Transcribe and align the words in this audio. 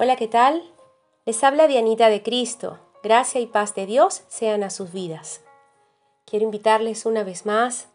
Hola, 0.00 0.14
¿qué 0.14 0.28
tal? 0.28 0.62
Les 1.26 1.42
habla 1.42 1.66
Dianita 1.66 2.08
de 2.08 2.22
Cristo. 2.22 2.78
Gracia 3.02 3.40
y 3.40 3.46
paz 3.46 3.74
de 3.74 3.84
Dios 3.84 4.22
sean 4.28 4.62
a 4.62 4.70
sus 4.70 4.92
vidas. 4.92 5.40
Quiero 6.24 6.44
invitarles 6.44 7.04
una 7.04 7.24
vez 7.24 7.46
más 7.46 7.88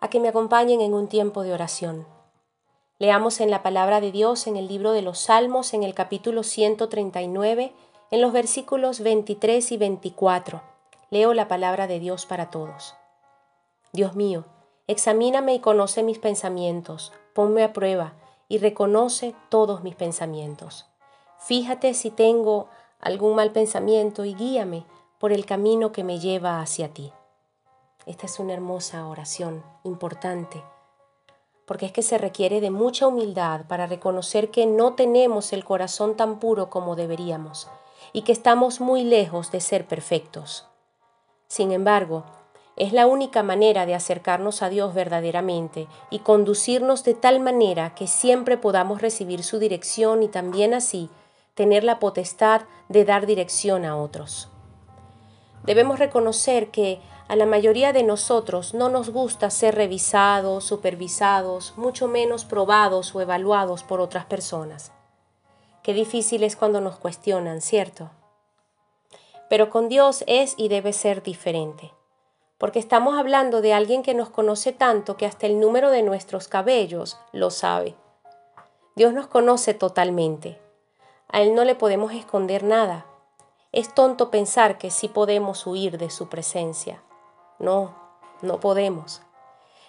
a 0.00 0.08
que 0.08 0.18
me 0.18 0.28
acompañen 0.28 0.80
en 0.80 0.94
un 0.94 1.08
tiempo 1.08 1.42
de 1.42 1.52
oración. 1.52 2.06
Leamos 2.98 3.42
en 3.42 3.50
la 3.50 3.62
palabra 3.62 4.00
de 4.00 4.12
Dios 4.12 4.46
en 4.46 4.56
el 4.56 4.66
libro 4.66 4.92
de 4.92 5.02
los 5.02 5.18
Salmos 5.18 5.74
en 5.74 5.82
el 5.82 5.92
capítulo 5.92 6.42
139, 6.42 7.74
en 8.12 8.20
los 8.22 8.32
versículos 8.32 9.00
23 9.00 9.72
y 9.72 9.76
24. 9.76 10.62
Leo 11.10 11.34
la 11.34 11.48
palabra 11.48 11.86
de 11.86 12.00
Dios 12.00 12.24
para 12.24 12.48
todos. 12.48 12.94
Dios 13.92 14.16
mío, 14.16 14.46
examíname 14.86 15.52
y 15.52 15.60
conoce 15.60 16.02
mis 16.02 16.18
pensamientos, 16.18 17.12
ponme 17.34 17.62
a 17.62 17.74
prueba 17.74 18.14
y 18.48 18.56
reconoce 18.56 19.34
todos 19.50 19.82
mis 19.82 19.96
pensamientos. 19.96 20.86
Fíjate 21.46 21.94
si 21.94 22.10
tengo 22.10 22.66
algún 22.98 23.36
mal 23.36 23.52
pensamiento 23.52 24.24
y 24.24 24.34
guíame 24.34 24.84
por 25.20 25.32
el 25.32 25.46
camino 25.46 25.92
que 25.92 26.02
me 26.02 26.18
lleva 26.18 26.60
hacia 26.60 26.88
ti. 26.92 27.12
Esta 28.04 28.26
es 28.26 28.40
una 28.40 28.52
hermosa 28.52 29.06
oración, 29.06 29.62
importante, 29.84 30.60
porque 31.64 31.86
es 31.86 31.92
que 31.92 32.02
se 32.02 32.18
requiere 32.18 32.60
de 32.60 32.72
mucha 32.72 33.06
humildad 33.06 33.60
para 33.68 33.86
reconocer 33.86 34.50
que 34.50 34.66
no 34.66 34.94
tenemos 34.94 35.52
el 35.52 35.64
corazón 35.64 36.16
tan 36.16 36.40
puro 36.40 36.68
como 36.68 36.96
deberíamos 36.96 37.68
y 38.12 38.22
que 38.22 38.32
estamos 38.32 38.80
muy 38.80 39.04
lejos 39.04 39.52
de 39.52 39.60
ser 39.60 39.86
perfectos. 39.86 40.66
Sin 41.46 41.70
embargo, 41.70 42.24
es 42.74 42.92
la 42.92 43.06
única 43.06 43.44
manera 43.44 43.86
de 43.86 43.94
acercarnos 43.94 44.62
a 44.62 44.68
Dios 44.68 44.94
verdaderamente 44.94 45.86
y 46.10 46.18
conducirnos 46.18 47.04
de 47.04 47.14
tal 47.14 47.38
manera 47.38 47.94
que 47.94 48.08
siempre 48.08 48.58
podamos 48.58 49.00
recibir 49.00 49.44
su 49.44 49.60
dirección 49.60 50.24
y 50.24 50.28
también 50.28 50.74
así 50.74 51.08
tener 51.56 51.82
la 51.82 51.98
potestad 51.98 52.62
de 52.88 53.04
dar 53.04 53.26
dirección 53.26 53.84
a 53.84 53.96
otros. 53.96 54.48
Debemos 55.64 55.98
reconocer 55.98 56.70
que 56.70 57.00
a 57.26 57.34
la 57.34 57.46
mayoría 57.46 57.92
de 57.92 58.04
nosotros 58.04 58.74
no 58.74 58.88
nos 58.88 59.10
gusta 59.10 59.50
ser 59.50 59.74
revisados, 59.74 60.62
supervisados, 60.62 61.74
mucho 61.76 62.06
menos 62.06 62.44
probados 62.44 63.12
o 63.16 63.20
evaluados 63.20 63.82
por 63.82 64.00
otras 64.00 64.26
personas. 64.26 64.92
Qué 65.82 65.92
difícil 65.92 66.44
es 66.44 66.54
cuando 66.54 66.80
nos 66.80 66.98
cuestionan, 66.98 67.60
¿cierto? 67.60 68.10
Pero 69.50 69.68
con 69.70 69.88
Dios 69.88 70.22
es 70.28 70.54
y 70.56 70.68
debe 70.68 70.92
ser 70.92 71.24
diferente 71.24 71.90
porque 72.58 72.78
estamos 72.78 73.18
hablando 73.18 73.60
de 73.60 73.74
alguien 73.74 74.02
que 74.02 74.14
nos 74.14 74.30
conoce 74.30 74.72
tanto 74.72 75.16
que 75.16 75.26
hasta 75.26 75.46
el 75.46 75.60
número 75.60 75.90
de 75.90 76.02
nuestros 76.02 76.48
cabellos 76.48 77.18
lo 77.32 77.50
sabe. 77.50 77.94
Dios 78.94 79.12
nos 79.12 79.26
conoce 79.26 79.74
totalmente. 79.74 80.58
A 81.28 81.42
Él 81.42 81.54
no 81.54 81.64
le 81.64 81.74
podemos 81.74 82.12
esconder 82.12 82.62
nada. 82.62 83.06
Es 83.72 83.94
tonto 83.94 84.30
pensar 84.30 84.78
que 84.78 84.90
sí 84.90 85.08
podemos 85.08 85.66
huir 85.66 85.98
de 85.98 86.10
su 86.10 86.28
presencia. 86.28 87.02
No, 87.58 87.94
no 88.42 88.60
podemos. 88.60 89.22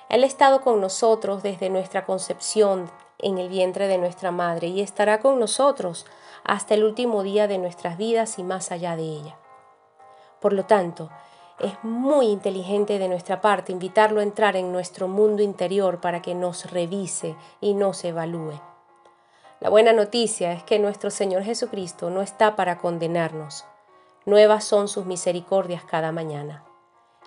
Él 0.10 0.24
ha 0.24 0.28
estado 0.28 0.62
con 0.62 0.82
nosotros 0.82 1.44
desde 1.44 1.70
nuestra 1.70 2.06
concepción 2.06 2.90
en 3.20 3.38
el 3.38 3.50
vientre 3.50 3.88
de 3.88 3.98
nuestra 3.98 4.32
madre 4.32 4.68
y 4.68 4.82
estará 4.82 5.20
con 5.20 5.40
nosotros 5.40 6.06
hasta 6.44 6.76
el 6.76 6.84
último 6.84 7.24
día 7.24 7.48
de 7.48 7.58
nuestras 7.58 7.98
vidas 7.98 8.40
y 8.40 8.44
más 8.44 8.72
allá 8.72 8.96
de 8.96 9.04
ella. 9.04 9.38
Por 10.40 10.54
lo 10.54 10.66
tanto, 10.66 11.10
es 11.60 11.74
muy 11.84 12.28
inteligente 12.28 13.00
de 13.00 13.10
nuestra 13.10 13.42
parte 13.42 13.72
invitarlo 13.72 14.20
a 14.20 14.24
entrar 14.24 14.56
en 14.56 14.72
nuestro 14.72 15.08
mundo 15.08 15.42
interior 15.42 16.00
para 16.00 16.22
que 16.22 16.36
nos 16.36 16.72
revise 16.72 17.36
y 17.60 17.74
nos 17.74 18.04
evalúe. 18.04 18.62
La 19.60 19.70
buena 19.70 19.94
noticia 19.94 20.54
es 20.54 20.64
que 20.64 20.80
nuestro 20.80 21.10
Señor 21.10 21.44
Jesucristo 21.44 22.10
no 22.10 22.22
está 22.22 22.56
para 22.56 22.78
condenarnos. 22.78 23.66
Nuevas 24.26 24.64
son 24.64 24.88
sus 24.88 25.06
misericordias 25.06 25.84
cada 25.84 26.12
mañana. 26.12 26.64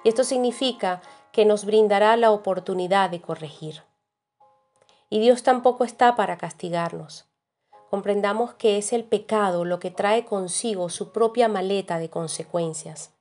Y 0.04 0.08
esto 0.08 0.24
significa 0.24 1.02
que 1.32 1.44
nos 1.44 1.64
brindará 1.64 2.16
la 2.16 2.30
oportunidad 2.30 3.10
de 3.10 3.20
corregir. 3.20 3.82
Y 5.08 5.20
Dios 5.20 5.42
tampoco 5.42 5.84
está 5.84 6.14
para 6.14 6.38
castigarnos. 6.38 7.26
Comprendamos 7.90 8.54
que 8.54 8.78
es 8.78 8.92
el 8.92 9.04
pecado 9.04 9.64
lo 9.64 9.80
que 9.80 9.90
trae 9.90 10.24
consigo 10.24 10.88
su 10.88 11.10
propia 11.10 11.48
maleta 11.48 11.98
de 11.98 12.08
consecuencias 12.08 13.12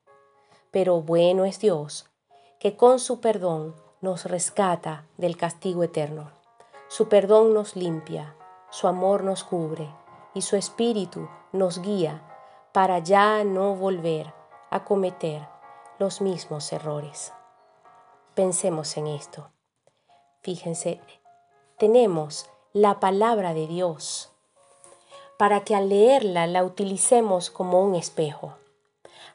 pero 0.71 1.01
bueno 1.01 1.45
es 1.45 1.59
Dios, 1.59 2.05
que 2.59 2.75
con 2.75 2.99
su 2.99 3.19
perdón 3.19 3.75
nos 4.01 4.25
rescata 4.25 5.05
del 5.17 5.35
castigo 5.35 5.83
eterno. 5.83 6.31
Su 6.87 7.09
perdón 7.09 7.53
nos 7.53 7.75
limpia, 7.75 8.35
su 8.69 8.87
amor 8.87 9.23
nos 9.23 9.43
cubre 9.43 9.89
y 10.33 10.41
su 10.41 10.55
espíritu 10.55 11.27
nos 11.51 11.81
guía 11.81 12.21
para 12.71 12.99
ya 12.99 13.43
no 13.43 13.75
volver 13.75 14.33
a 14.69 14.83
cometer 14.83 15.47
los 15.97 16.21
mismos 16.21 16.71
errores. 16.71 17.33
Pensemos 18.35 18.95
en 18.97 19.07
esto. 19.07 19.51
Fíjense, 20.41 21.01
tenemos 21.77 22.49
la 22.73 22.99
palabra 22.99 23.53
de 23.53 23.67
Dios 23.67 24.31
para 25.37 25.61
que 25.61 25.75
al 25.75 25.89
leerla 25.89 26.47
la 26.47 26.63
utilicemos 26.63 27.49
como 27.49 27.81
un 27.81 27.95
espejo. 27.95 28.57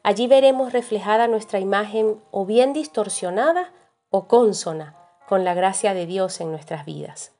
Allí 0.03 0.27
veremos 0.27 0.71
reflejada 0.71 1.27
nuestra 1.27 1.59
imagen 1.59 2.21
o 2.31 2.45
bien 2.45 2.73
distorsionada 2.73 3.73
o 4.11 4.27
consona 4.27 4.95
con 5.27 5.43
la 5.43 5.53
gracia 5.55 5.93
de 5.93 6.05
Dios 6.05 6.39
en 6.41 6.51
nuestras 6.51 6.85
vidas. 6.85 7.33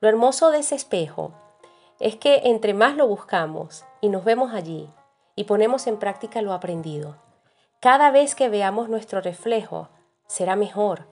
Lo 0.00 0.08
hermoso 0.08 0.50
de 0.50 0.60
ese 0.60 0.74
espejo 0.74 1.32
es 1.98 2.16
que 2.16 2.42
entre 2.44 2.72
más 2.72 2.96
lo 2.96 3.06
buscamos 3.06 3.84
y 4.00 4.08
nos 4.08 4.24
vemos 4.24 4.54
allí 4.54 4.88
y 5.36 5.44
ponemos 5.44 5.86
en 5.86 5.98
práctica 5.98 6.40
lo 6.40 6.52
aprendido, 6.54 7.16
cada 7.80 8.10
vez 8.10 8.34
que 8.34 8.48
veamos 8.48 8.88
nuestro 8.88 9.20
reflejo 9.20 9.88
será 10.26 10.56
mejor. 10.56 11.06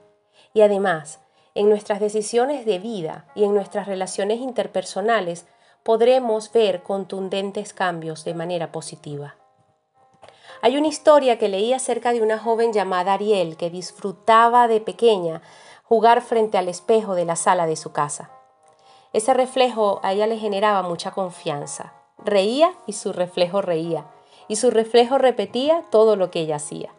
Y 0.53 0.61
además, 0.61 1.19
en 1.55 1.69
nuestras 1.69 1.99
decisiones 1.99 2.65
de 2.65 2.79
vida 2.79 3.25
y 3.35 3.43
en 3.43 3.53
nuestras 3.53 3.87
relaciones 3.87 4.39
interpersonales 4.39 5.47
podremos 5.83 6.51
ver 6.51 6.83
contundentes 6.83 7.73
cambios 7.73 8.23
de 8.23 8.33
manera 8.33 8.71
positiva. 8.71 9.35
Hay 10.61 10.77
una 10.77 10.87
historia 10.87 11.37
que 11.37 11.49
leí 11.49 11.73
acerca 11.73 12.11
de 12.11 12.21
una 12.21 12.37
joven 12.37 12.73
llamada 12.73 13.13
Ariel 13.13 13.57
que 13.57 13.69
disfrutaba 13.69 14.67
de 14.67 14.81
pequeña 14.81 15.41
jugar 15.83 16.21
frente 16.21 16.57
al 16.57 16.69
espejo 16.69 17.15
de 17.15 17.25
la 17.25 17.35
sala 17.35 17.65
de 17.65 17.75
su 17.75 17.91
casa. 17.91 18.38
Ese 19.11 19.33
reflejo 19.33 19.99
a 20.03 20.13
ella 20.13 20.27
le 20.27 20.37
generaba 20.37 20.81
mucha 20.83 21.11
confianza. 21.11 21.93
Reía 22.17 22.73
y 22.85 22.93
su 22.93 23.13
reflejo 23.13 23.61
reía, 23.61 24.05
y 24.47 24.57
su 24.57 24.69
reflejo 24.69 25.17
repetía 25.17 25.83
todo 25.89 26.15
lo 26.15 26.29
que 26.31 26.41
ella 26.41 26.57
hacía. 26.57 26.93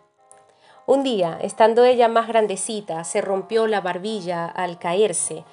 Un 0.86 1.04
día, 1.04 1.38
estando 1.40 1.84
ella 1.84 2.08
más 2.08 2.26
grandecita, 2.26 3.04
se 3.04 3.20
rompió 3.20 3.66
la 3.66 3.80
barbilla 3.80 4.46
al 4.46 4.78
caerse, 4.78 5.44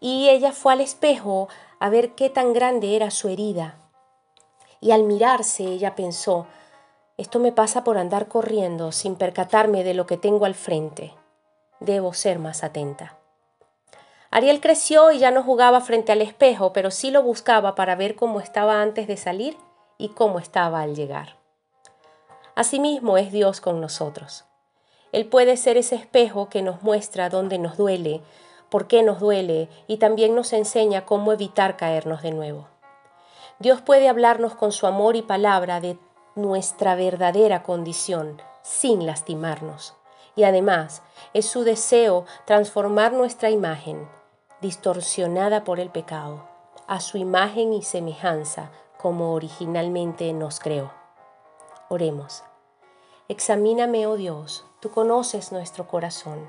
y 0.00 0.28
ella 0.28 0.52
fue 0.52 0.72
al 0.72 0.80
espejo 0.80 1.48
a 1.78 1.88
ver 1.88 2.14
qué 2.14 2.30
tan 2.30 2.52
grande 2.52 2.96
era 2.96 3.10
su 3.10 3.28
herida. 3.28 3.76
Y 4.80 4.90
al 4.90 5.04
mirarse, 5.04 5.64
ella 5.64 5.94
pensó, 5.94 6.46
esto 7.16 7.38
me 7.38 7.52
pasa 7.52 7.84
por 7.84 7.96
andar 7.96 8.28
corriendo 8.28 8.92
sin 8.92 9.14
percatarme 9.14 9.84
de 9.84 9.94
lo 9.94 10.06
que 10.06 10.16
tengo 10.16 10.44
al 10.44 10.54
frente. 10.54 11.14
Debo 11.80 12.12
ser 12.12 12.38
más 12.38 12.64
atenta. 12.64 13.18
Ariel 14.30 14.60
creció 14.60 15.12
y 15.12 15.18
ya 15.18 15.30
no 15.30 15.42
jugaba 15.42 15.80
frente 15.80 16.12
al 16.12 16.22
espejo, 16.22 16.72
pero 16.72 16.90
sí 16.90 17.10
lo 17.10 17.22
buscaba 17.22 17.74
para 17.74 17.94
ver 17.94 18.16
cómo 18.16 18.40
estaba 18.40 18.82
antes 18.82 19.06
de 19.06 19.16
salir 19.16 19.56
y 19.98 20.10
cómo 20.10 20.38
estaba 20.38 20.82
al 20.82 20.94
llegar. 20.94 21.36
Asimismo 22.54 23.18
es 23.18 23.32
Dios 23.32 23.60
con 23.60 23.80
nosotros. 23.80 24.44
Él 25.12 25.26
puede 25.26 25.56
ser 25.56 25.76
ese 25.76 25.94
espejo 25.94 26.48
que 26.48 26.62
nos 26.62 26.82
muestra 26.82 27.28
dónde 27.28 27.58
nos 27.58 27.76
duele, 27.76 28.22
por 28.68 28.88
qué 28.88 29.02
nos 29.02 29.20
duele 29.20 29.68
y 29.86 29.98
también 29.98 30.34
nos 30.34 30.52
enseña 30.52 31.04
cómo 31.04 31.32
evitar 31.32 31.76
caernos 31.76 32.22
de 32.22 32.32
nuevo. 32.32 32.68
Dios 33.58 33.80
puede 33.80 34.08
hablarnos 34.08 34.54
con 34.54 34.72
su 34.72 34.86
amor 34.86 35.16
y 35.16 35.22
palabra 35.22 35.80
de 35.80 35.98
nuestra 36.34 36.94
verdadera 36.94 37.62
condición 37.62 38.42
sin 38.62 39.06
lastimarnos. 39.06 39.94
Y 40.34 40.44
además 40.44 41.02
es 41.32 41.46
su 41.46 41.64
deseo 41.64 42.26
transformar 42.44 43.12
nuestra 43.12 43.48
imagen, 43.48 44.06
distorsionada 44.66 45.62
por 45.62 45.78
el 45.78 45.90
pecado, 45.90 46.42
a 46.88 46.98
su 46.98 47.18
imagen 47.18 47.72
y 47.72 47.82
semejanza 47.82 48.72
como 48.98 49.32
originalmente 49.32 50.32
nos 50.32 50.58
creó. 50.58 50.90
Oremos. 51.88 52.42
Examíname, 53.28 54.08
oh 54.08 54.16
Dios, 54.16 54.64
tú 54.80 54.90
conoces 54.90 55.52
nuestro 55.52 55.86
corazón. 55.86 56.48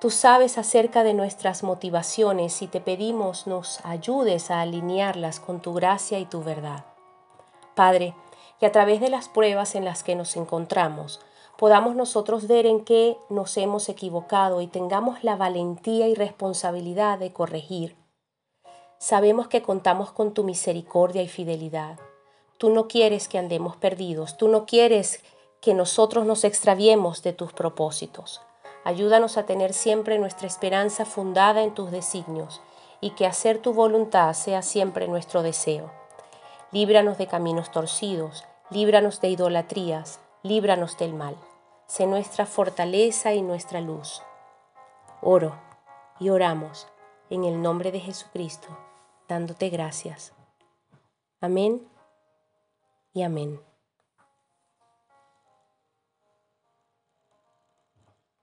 Tú 0.00 0.10
sabes 0.10 0.58
acerca 0.58 1.04
de 1.04 1.14
nuestras 1.14 1.62
motivaciones 1.62 2.62
y 2.62 2.66
te 2.66 2.80
pedimos 2.80 3.46
nos 3.46 3.78
ayudes 3.84 4.50
a 4.50 4.60
alinearlas 4.60 5.38
con 5.38 5.60
tu 5.60 5.72
gracia 5.72 6.18
y 6.18 6.26
tu 6.26 6.42
verdad. 6.42 6.84
Padre, 7.76 8.16
que 8.58 8.66
a 8.66 8.72
través 8.72 9.00
de 9.00 9.08
las 9.08 9.28
pruebas 9.28 9.76
en 9.76 9.84
las 9.84 10.02
que 10.02 10.16
nos 10.16 10.34
encontramos 10.36 11.20
podamos 11.56 11.94
nosotros 11.94 12.46
ver 12.46 12.66
en 12.66 12.84
qué 12.84 13.16
nos 13.28 13.56
hemos 13.56 13.88
equivocado 13.88 14.60
y 14.60 14.66
tengamos 14.66 15.22
la 15.22 15.36
valentía 15.36 16.08
y 16.08 16.14
responsabilidad 16.14 17.18
de 17.18 17.32
corregir. 17.32 17.96
Sabemos 18.98 19.48
que 19.48 19.62
contamos 19.62 20.12
con 20.12 20.32
tu 20.32 20.44
misericordia 20.44 21.22
y 21.22 21.28
fidelidad. 21.28 21.98
Tú 22.58 22.70
no 22.70 22.88
quieres 22.88 23.28
que 23.28 23.38
andemos 23.38 23.76
perdidos, 23.76 24.36
tú 24.36 24.48
no 24.48 24.64
quieres 24.66 25.22
que 25.60 25.74
nosotros 25.74 26.24
nos 26.26 26.44
extraviemos 26.44 27.22
de 27.22 27.32
tus 27.32 27.52
propósitos. 27.52 28.40
Ayúdanos 28.84 29.38
a 29.38 29.46
tener 29.46 29.72
siempre 29.72 30.18
nuestra 30.18 30.46
esperanza 30.46 31.04
fundada 31.04 31.62
en 31.62 31.74
tus 31.74 31.90
designios 31.90 32.60
y 33.00 33.10
que 33.10 33.26
hacer 33.26 33.58
tu 33.58 33.72
voluntad 33.72 34.32
sea 34.34 34.62
siempre 34.62 35.08
nuestro 35.08 35.42
deseo. 35.42 35.90
Líbranos 36.70 37.18
de 37.18 37.26
caminos 37.26 37.70
torcidos, 37.70 38.44
líbranos 38.70 39.20
de 39.20 39.28
idolatrías, 39.28 40.20
líbranos 40.44 40.98
del 40.98 41.14
mal. 41.14 41.36
Sé 41.86 42.06
nuestra 42.06 42.44
fortaleza 42.46 43.32
y 43.32 43.40
nuestra 43.42 43.80
luz. 43.80 44.22
Oro 45.22 45.58
y 46.20 46.28
oramos 46.28 46.86
en 47.30 47.44
el 47.44 47.60
nombre 47.62 47.90
de 47.90 47.98
Jesucristo, 47.98 48.68
dándote 49.26 49.70
gracias. 49.70 50.34
Amén 51.40 51.88
y 53.14 53.22
amén. 53.22 53.58